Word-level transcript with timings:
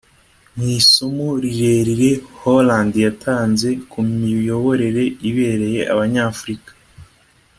Mu 0.55 0.65
isomo 0.79 1.27
rirerire 1.43 2.11
Hollande 2.41 2.97
yatanze 3.05 3.69
ku 3.89 3.97
miyoborere 4.19 5.03
ibereye 5.29 5.81
Abanyafurika 5.93 6.71